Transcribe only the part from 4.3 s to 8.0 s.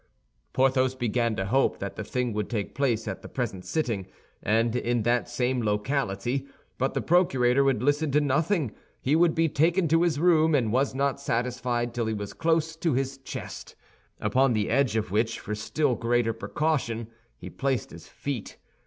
and in that same locality; but the procurator would